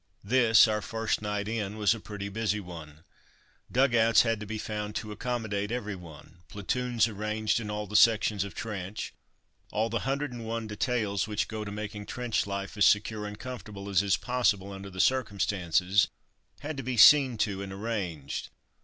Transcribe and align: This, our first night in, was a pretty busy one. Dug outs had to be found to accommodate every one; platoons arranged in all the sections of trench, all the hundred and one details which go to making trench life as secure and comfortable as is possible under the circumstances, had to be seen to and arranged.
This, 0.23 0.67
our 0.67 0.81
first 0.81 1.21
night 1.21 1.47
in, 1.47 1.77
was 1.77 1.93
a 1.93 1.99
pretty 1.99 2.27
busy 2.27 2.59
one. 2.59 3.03
Dug 3.71 3.93
outs 3.93 4.23
had 4.23 4.39
to 4.39 4.47
be 4.47 4.57
found 4.57 4.95
to 4.95 5.11
accommodate 5.11 5.71
every 5.71 5.95
one; 5.95 6.37
platoons 6.47 7.07
arranged 7.07 7.59
in 7.59 7.69
all 7.69 7.85
the 7.85 7.95
sections 7.95 8.43
of 8.43 8.55
trench, 8.55 9.13
all 9.71 9.91
the 9.91 9.99
hundred 9.99 10.31
and 10.31 10.43
one 10.43 10.65
details 10.65 11.27
which 11.27 11.47
go 11.47 11.63
to 11.63 11.71
making 11.71 12.07
trench 12.07 12.47
life 12.47 12.75
as 12.77 12.85
secure 12.87 13.27
and 13.27 13.37
comfortable 13.37 13.87
as 13.89 14.01
is 14.01 14.17
possible 14.17 14.71
under 14.71 14.89
the 14.89 14.99
circumstances, 14.99 16.07
had 16.61 16.77
to 16.77 16.81
be 16.83 16.97
seen 16.97 17.37
to 17.37 17.61
and 17.61 17.71
arranged. 17.71 18.49